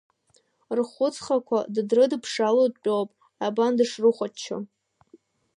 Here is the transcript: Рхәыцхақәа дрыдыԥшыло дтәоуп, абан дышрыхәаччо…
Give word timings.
Рхәыцхақәа 0.77 1.57
дрыдыԥшыло 1.87 2.65
дтәоуп, 2.73 3.09
абан 3.45 3.71
дышрыхәаччо… 3.77 4.57